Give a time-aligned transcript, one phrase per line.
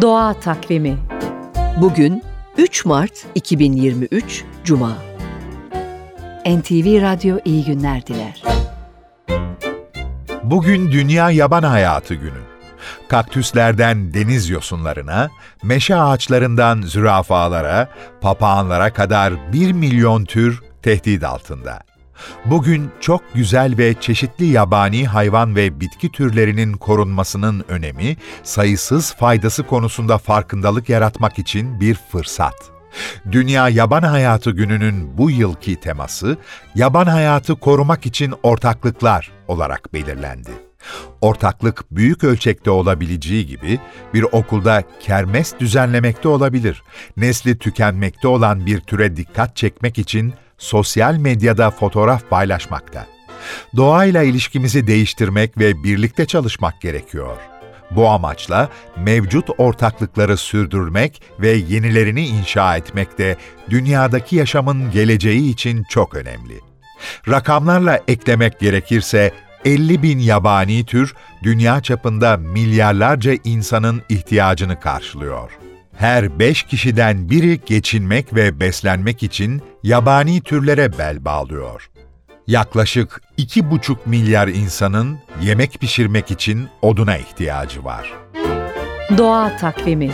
[0.00, 0.98] Doğa Takvimi
[1.80, 2.22] Bugün
[2.58, 4.92] 3 Mart 2023 Cuma.
[6.46, 8.42] NTV Radyo iyi günler diler.
[10.42, 12.42] Bugün Dünya Yaban Hayatı Günü.
[13.08, 15.30] Kaktüslerden deniz yosunlarına,
[15.62, 17.88] meşe ağaçlarından zürafalara,
[18.20, 21.87] papağanlara kadar 1 milyon tür tehdit altında.
[22.44, 30.18] Bugün çok güzel ve çeşitli yabani hayvan ve bitki türlerinin korunmasının önemi, sayısız faydası konusunda
[30.18, 32.54] farkındalık yaratmak için bir fırsat.
[33.32, 36.36] Dünya Yaban Hayatı Günü'nün bu yılki teması,
[36.74, 40.50] yaban hayatı korumak için ortaklıklar olarak belirlendi.
[41.20, 43.80] Ortaklık büyük ölçekte olabileceği gibi
[44.14, 46.82] bir okulda kermes düzenlemekte olabilir.
[47.16, 53.06] Nesli tükenmekte olan bir türe dikkat çekmek için sosyal medyada fotoğraf paylaşmakta.
[53.76, 57.36] Doğayla ilişkimizi değiştirmek ve birlikte çalışmak gerekiyor.
[57.90, 63.36] Bu amaçla mevcut ortaklıkları sürdürmek ve yenilerini inşa etmek de
[63.70, 66.60] dünyadaki yaşamın geleceği için çok önemli.
[67.28, 69.32] Rakamlarla eklemek gerekirse
[69.64, 75.67] 50 bin yabani tür dünya çapında milyarlarca insanın ihtiyacını karşılıyor.
[75.98, 81.90] Her beş kişiden biri geçinmek ve beslenmek için yabani türlere bel bağlıyor.
[82.46, 88.12] Yaklaşık 2,5 milyar insanın yemek pişirmek için oduna ihtiyacı var.
[89.18, 90.10] Doğa Takvimi